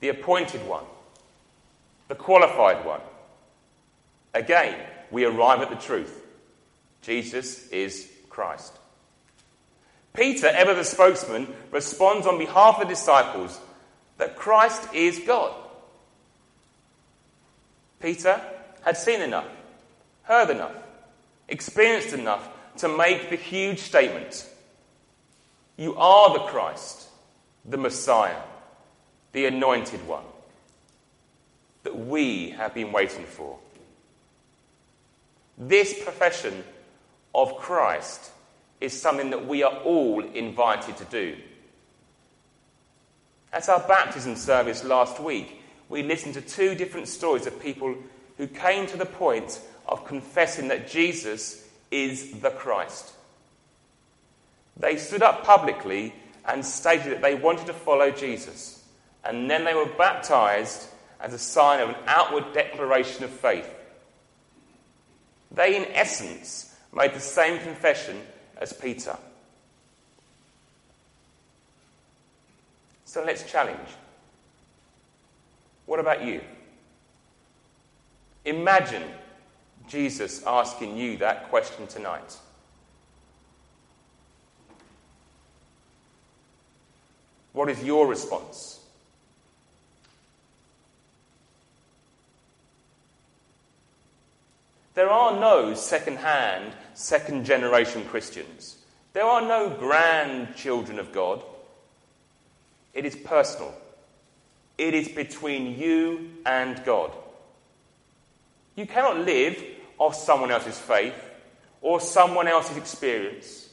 the 0.00 0.08
appointed 0.08 0.66
one, 0.66 0.84
the 2.08 2.14
qualified 2.14 2.84
one. 2.84 3.00
Again, 4.34 4.78
we 5.10 5.24
arrive 5.24 5.60
at 5.60 5.70
the 5.70 5.76
truth 5.76 6.24
Jesus 7.02 7.68
is 7.68 8.10
Christ. 8.28 8.72
Peter, 10.14 10.48
ever 10.48 10.74
the 10.74 10.84
spokesman, 10.84 11.46
responds 11.70 12.26
on 12.26 12.38
behalf 12.38 12.76
of 12.80 12.88
the 12.88 12.94
disciples 12.94 13.60
that 14.16 14.36
Christ 14.36 14.92
is 14.92 15.20
God. 15.20 15.54
Peter 18.00 18.40
had 18.82 18.96
seen 18.96 19.20
enough 19.20 19.46
heard 20.28 20.50
enough, 20.50 20.74
experienced 21.48 22.12
enough 22.12 22.46
to 22.78 22.88
make 22.88 23.30
the 23.30 23.36
huge 23.36 23.80
statement 23.80 24.48
You 25.76 25.94
are 25.96 26.32
the 26.32 26.44
Christ, 26.44 27.08
the 27.64 27.76
Messiah, 27.76 28.42
the 29.32 29.46
anointed 29.46 30.06
one 30.06 30.24
that 31.84 31.96
we 31.96 32.50
have 32.50 32.74
been 32.74 32.92
waiting 32.92 33.24
for. 33.24 33.58
This 35.56 36.02
profession 36.02 36.64
of 37.34 37.56
Christ 37.56 38.30
is 38.80 39.00
something 39.00 39.30
that 39.30 39.46
we 39.46 39.62
are 39.62 39.76
all 39.78 40.24
invited 40.24 40.96
to 40.96 41.04
do. 41.04 41.36
At 43.52 43.68
our 43.68 43.80
baptism 43.86 44.36
service 44.36 44.84
last 44.84 45.20
week, 45.20 45.62
we 45.88 46.02
listened 46.02 46.34
to 46.34 46.40
two 46.40 46.74
different 46.74 47.08
stories 47.08 47.46
of 47.46 47.60
people 47.60 47.94
who 48.36 48.46
came 48.46 48.86
to 48.86 48.96
the 48.96 49.06
point 49.06 49.60
of 49.86 50.04
confessing 50.06 50.68
that 50.68 50.88
Jesus 50.88 51.67
is 51.90 52.40
the 52.40 52.50
Christ. 52.50 53.12
They 54.76 54.96
stood 54.96 55.22
up 55.22 55.44
publicly 55.44 56.14
and 56.46 56.64
stated 56.64 57.12
that 57.12 57.22
they 57.22 57.34
wanted 57.34 57.66
to 57.66 57.72
follow 57.72 58.10
Jesus, 58.10 58.84
and 59.24 59.50
then 59.50 59.64
they 59.64 59.74
were 59.74 59.86
baptized 59.98 60.88
as 61.20 61.34
a 61.34 61.38
sign 61.38 61.80
of 61.80 61.90
an 61.90 61.96
outward 62.06 62.52
declaration 62.52 63.24
of 63.24 63.30
faith. 63.30 63.68
They, 65.50 65.76
in 65.76 65.86
essence, 65.92 66.74
made 66.94 67.14
the 67.14 67.20
same 67.20 67.58
confession 67.60 68.20
as 68.58 68.72
Peter. 68.72 69.16
So 73.04 73.24
let's 73.24 73.50
challenge. 73.50 73.88
What 75.86 75.98
about 75.98 76.22
you? 76.22 76.42
Imagine 78.44 79.02
Jesus 79.88 80.42
asking 80.46 80.96
you 80.96 81.16
that 81.18 81.48
question 81.48 81.86
tonight. 81.86 82.36
What 87.52 87.68
is 87.68 87.82
your 87.82 88.06
response? 88.06 88.78
There 94.94 95.10
are 95.10 95.38
no 95.38 95.74
second 95.74 96.16
hand, 96.16 96.72
second 96.94 97.44
generation 97.44 98.04
Christians. 98.04 98.76
There 99.12 99.24
are 99.24 99.42
no 99.42 99.70
grandchildren 99.70 100.98
of 100.98 101.12
God. 101.12 101.42
It 102.94 103.04
is 103.04 103.14
personal, 103.14 103.74
it 104.76 104.94
is 104.94 105.08
between 105.08 105.78
you 105.78 106.30
and 106.44 106.84
God. 106.84 107.12
You 108.74 108.86
cannot 108.86 109.18
live 109.18 109.60
of 109.98 110.14
someone 110.14 110.50
else's 110.50 110.78
faith 110.78 111.14
or 111.80 112.00
someone 112.00 112.48
else's 112.48 112.76
experience. 112.76 113.68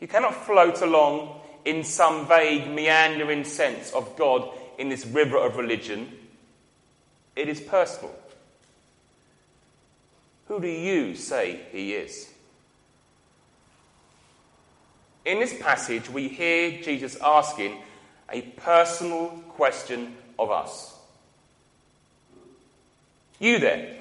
You 0.00 0.08
cannot 0.08 0.34
float 0.34 0.80
along 0.80 1.40
in 1.64 1.84
some 1.84 2.26
vague, 2.26 2.70
meandering 2.70 3.44
sense 3.44 3.92
of 3.92 4.16
God 4.16 4.48
in 4.78 4.88
this 4.88 5.06
river 5.06 5.36
of 5.36 5.56
religion. 5.56 6.10
It 7.36 7.48
is 7.48 7.60
personal. 7.60 8.14
Who 10.48 10.60
do 10.60 10.68
you 10.68 11.14
say 11.14 11.60
he 11.70 11.92
is? 11.94 12.28
In 15.24 15.38
this 15.38 15.54
passage, 15.60 16.08
we 16.10 16.28
hear 16.28 16.80
Jesus 16.82 17.16
asking 17.22 17.76
a 18.32 18.40
personal 18.40 19.28
question 19.50 20.16
of 20.38 20.50
us. 20.50 20.96
You 23.38 23.58
then, 23.58 23.96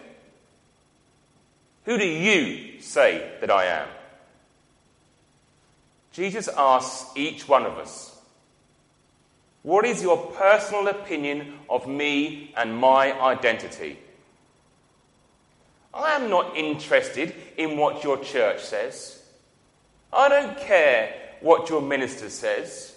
who 1.85 1.97
do 1.97 2.05
you 2.05 2.81
say 2.81 3.31
that 3.41 3.49
I 3.49 3.65
am? 3.65 3.87
Jesus 6.11 6.49
asks 6.57 7.09
each 7.15 7.47
one 7.47 7.65
of 7.65 7.77
us, 7.77 8.15
What 9.63 9.85
is 9.85 10.01
your 10.01 10.17
personal 10.17 10.87
opinion 10.87 11.53
of 11.69 11.87
me 11.87 12.53
and 12.57 12.75
my 12.75 13.13
identity? 13.19 13.99
I 15.93 16.15
am 16.15 16.29
not 16.29 16.55
interested 16.55 17.33
in 17.57 17.77
what 17.77 18.03
your 18.03 18.17
church 18.19 18.61
says. 18.61 19.21
I 20.11 20.29
don't 20.29 20.57
care 20.59 21.13
what 21.41 21.69
your 21.69 21.81
minister 21.81 22.29
says. 22.29 22.95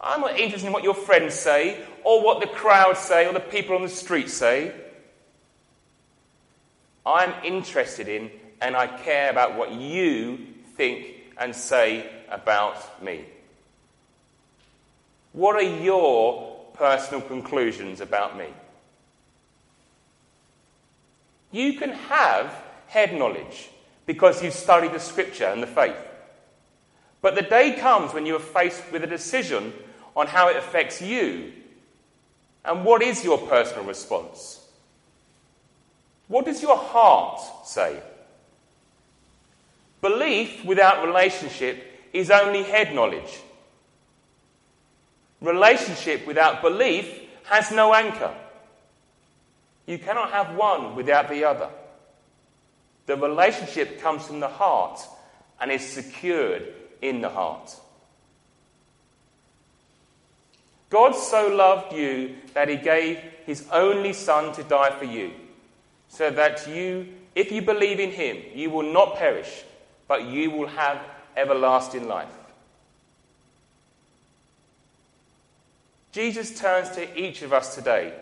I'm 0.00 0.20
not 0.20 0.38
interested 0.38 0.66
in 0.66 0.72
what 0.72 0.82
your 0.82 0.94
friends 0.94 1.34
say, 1.34 1.80
or 2.04 2.24
what 2.24 2.40
the 2.40 2.48
crowd 2.48 2.96
say, 2.96 3.26
or 3.26 3.32
the 3.32 3.40
people 3.40 3.76
on 3.76 3.82
the 3.82 3.88
street 3.88 4.28
say. 4.28 4.72
I'm 7.04 7.32
interested 7.44 8.08
in 8.08 8.30
and 8.60 8.76
I 8.76 8.86
care 8.86 9.30
about 9.30 9.56
what 9.56 9.72
you 9.72 10.38
think 10.76 11.06
and 11.36 11.54
say 11.54 12.08
about 12.30 13.02
me. 13.02 13.24
What 15.32 15.56
are 15.56 15.62
your 15.62 16.64
personal 16.74 17.20
conclusions 17.20 18.00
about 18.00 18.36
me? 18.36 18.46
You 21.50 21.74
can 21.78 21.90
have 21.90 22.54
head 22.86 23.14
knowledge 23.14 23.70
because 24.06 24.42
you've 24.42 24.54
studied 24.54 24.92
the 24.92 25.00
scripture 25.00 25.46
and 25.46 25.62
the 25.62 25.66
faith. 25.66 25.96
But 27.20 27.34
the 27.34 27.42
day 27.42 27.72
comes 27.74 28.12
when 28.12 28.26
you 28.26 28.36
are 28.36 28.40
faced 28.40 28.82
with 28.90 29.04
a 29.04 29.06
decision 29.06 29.72
on 30.16 30.26
how 30.26 30.48
it 30.48 30.56
affects 30.56 31.00
you. 31.00 31.52
And 32.64 32.84
what 32.84 33.02
is 33.02 33.24
your 33.24 33.38
personal 33.38 33.84
response? 33.84 34.61
What 36.28 36.44
does 36.44 36.62
your 36.62 36.76
heart 36.76 37.40
say? 37.66 38.00
Belief 40.00 40.64
without 40.64 41.04
relationship 41.06 41.84
is 42.12 42.30
only 42.30 42.62
head 42.62 42.94
knowledge. 42.94 43.40
Relationship 45.40 46.26
without 46.26 46.62
belief 46.62 47.20
has 47.44 47.70
no 47.70 47.94
anchor. 47.94 48.34
You 49.86 49.98
cannot 49.98 50.30
have 50.30 50.54
one 50.54 50.94
without 50.94 51.28
the 51.28 51.44
other. 51.44 51.68
The 53.06 53.16
relationship 53.16 54.00
comes 54.00 54.26
from 54.26 54.40
the 54.40 54.48
heart 54.48 55.00
and 55.60 55.70
is 55.70 55.86
secured 55.86 56.72
in 57.00 57.20
the 57.20 57.28
heart. 57.28 57.76
God 60.90 61.12
so 61.12 61.48
loved 61.48 61.92
you 61.92 62.36
that 62.54 62.68
he 62.68 62.76
gave 62.76 63.18
his 63.46 63.66
only 63.72 64.12
Son 64.12 64.52
to 64.54 64.62
die 64.62 64.90
for 64.98 65.04
you 65.04 65.32
so 66.12 66.28
that 66.30 66.68
you, 66.68 67.08
if 67.34 67.50
you 67.50 67.62
believe 67.62 67.98
in 67.98 68.10
him, 68.10 68.36
you 68.54 68.68
will 68.68 68.92
not 68.92 69.16
perish, 69.16 69.64
but 70.06 70.26
you 70.26 70.50
will 70.50 70.66
have 70.66 71.00
everlasting 71.38 72.06
life. 72.06 72.28
Jesus 76.12 76.60
turns 76.60 76.90
to 76.90 77.18
each 77.18 77.40
of 77.40 77.54
us 77.54 77.74
today 77.74 78.12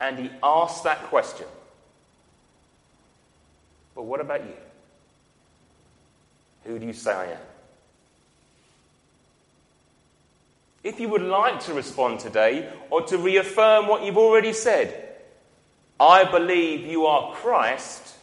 and 0.00 0.18
he 0.18 0.30
asks 0.42 0.80
that 0.80 1.04
question. 1.04 1.46
But 3.94 4.02
what 4.02 4.20
about 4.20 4.44
you? 4.44 4.56
Who 6.64 6.80
do 6.80 6.86
you 6.86 6.92
say 6.92 7.12
I 7.12 7.24
am? 7.26 7.38
If 10.82 10.98
you 10.98 11.08
would 11.08 11.22
like 11.22 11.60
to 11.66 11.72
respond 11.72 12.18
today 12.18 12.68
or 12.90 13.02
to 13.02 13.16
reaffirm 13.16 13.86
what 13.86 14.02
you've 14.02 14.18
already 14.18 14.52
said, 14.52 15.05
I 15.98 16.24
believe 16.24 16.86
you 16.86 17.06
are 17.06 17.32
Christ, 17.34 18.14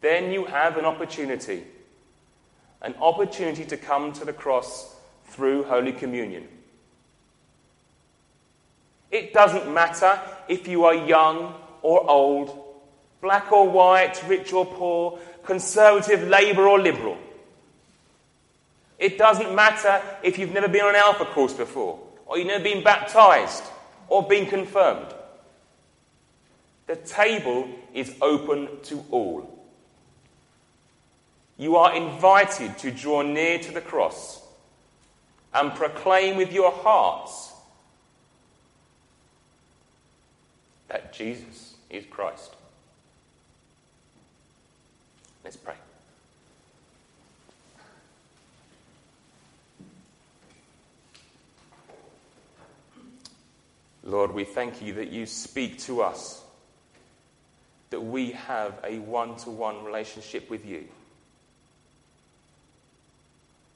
then 0.00 0.32
you 0.32 0.44
have 0.46 0.76
an 0.76 0.84
opportunity. 0.84 1.64
An 2.82 2.94
opportunity 3.00 3.64
to 3.64 3.76
come 3.76 4.12
to 4.14 4.24
the 4.24 4.32
cross 4.32 4.94
through 5.26 5.64
Holy 5.64 5.92
Communion. 5.92 6.48
It 9.10 9.32
doesn't 9.32 9.72
matter 9.72 10.20
if 10.48 10.68
you 10.68 10.84
are 10.84 10.94
young 10.94 11.54
or 11.82 12.08
old, 12.08 12.64
black 13.20 13.50
or 13.52 13.68
white, 13.68 14.22
rich 14.28 14.52
or 14.52 14.66
poor, 14.66 15.18
conservative, 15.44 16.28
Labour 16.28 16.68
or 16.68 16.78
Liberal. 16.78 17.16
It 18.98 19.16
doesn't 19.16 19.54
matter 19.54 20.02
if 20.22 20.38
you've 20.38 20.52
never 20.52 20.68
been 20.68 20.82
on 20.82 20.90
an 20.90 20.96
Alpha 20.96 21.24
course 21.24 21.52
before, 21.52 21.98
or 22.26 22.36
you've 22.36 22.48
never 22.48 22.64
been 22.64 22.82
baptized, 22.82 23.62
or 24.08 24.26
been 24.26 24.46
confirmed. 24.46 25.14
The 26.88 26.96
table 26.96 27.68
is 27.94 28.12
open 28.20 28.68
to 28.84 29.04
all. 29.12 29.64
You 31.56 31.76
are 31.76 31.94
invited 31.94 32.76
to 32.78 32.90
draw 32.90 33.22
near 33.22 33.58
to 33.58 33.72
the 33.72 33.80
cross 33.80 34.42
and 35.52 35.72
proclaim 35.74 36.36
with 36.36 36.52
your 36.52 36.72
hearts 36.72 37.52
that 40.88 41.12
Jesus 41.12 41.74
is 41.90 42.06
Christ. 42.06 42.54
Let's 45.44 45.56
pray. 45.56 45.74
Lord, 54.04 54.32
we 54.32 54.44
thank 54.44 54.80
you 54.80 54.94
that 54.94 55.10
you 55.10 55.26
speak 55.26 55.78
to 55.80 56.00
us, 56.00 56.42
that 57.90 58.00
we 58.00 58.32
have 58.32 58.78
a 58.84 58.98
one 58.98 59.36
to 59.36 59.50
one 59.50 59.84
relationship 59.84 60.50
with 60.50 60.66
you, 60.66 60.84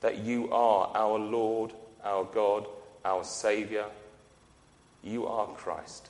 that 0.01 0.19
you 0.19 0.53
are 0.53 0.91
our 0.95 1.19
Lord, 1.19 1.73
our 2.05 2.25
God, 2.25 2.67
our 3.05 3.25
Saviour. 3.25 3.87
You 5.03 5.27
are 5.27 5.49
Christ. 5.49 6.09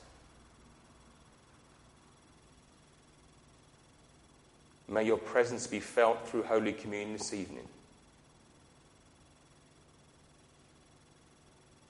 May 4.87 5.05
your 5.05 5.17
presence 5.17 5.65
be 5.65 5.79
felt 5.79 6.27
through 6.27 6.43
Holy 6.43 6.73
Communion 6.73 7.13
this 7.13 7.33
evening. 7.33 7.67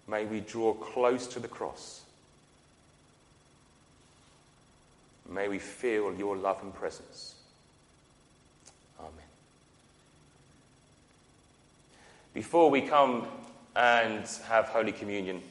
May 0.07 0.25
we 0.25 0.41
draw 0.41 0.73
close 0.73 1.27
to 1.27 1.39
the 1.39 1.47
cross. 1.47 2.03
May 5.33 5.47
we 5.47 5.57
feel 5.57 6.13
your 6.13 6.37
love 6.37 6.61
and 6.61 6.71
presence. 6.73 7.33
Amen. 8.99 9.11
Before 12.35 12.69
we 12.69 12.81
come 12.81 13.25
and 13.75 14.27
have 14.47 14.65
Holy 14.65 14.91
Communion, 14.91 15.41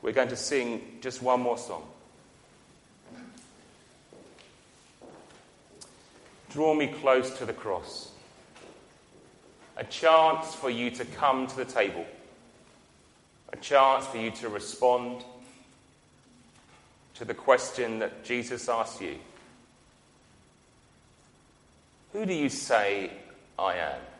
we're 0.00 0.12
going 0.12 0.28
to 0.28 0.36
sing 0.36 0.98
just 1.00 1.22
one 1.22 1.40
more 1.40 1.58
song. 1.58 1.82
Draw 6.50 6.74
me 6.74 6.86
close 6.86 7.36
to 7.38 7.44
the 7.44 7.52
cross. 7.52 8.12
A 9.76 9.84
chance 9.84 10.54
for 10.54 10.70
you 10.70 10.90
to 10.92 11.04
come 11.04 11.48
to 11.48 11.56
the 11.56 11.64
table. 11.64 12.06
A 13.52 13.56
chance 13.56 14.06
for 14.06 14.18
you 14.18 14.30
to 14.32 14.48
respond 14.48 15.24
to 17.14 17.24
the 17.24 17.34
question 17.34 17.98
that 17.98 18.24
Jesus 18.24 18.68
asked 18.68 19.00
you 19.00 19.16
Who 22.12 22.26
do 22.26 22.34
you 22.34 22.50
say 22.50 23.10
I 23.58 23.76
am? 23.76 24.11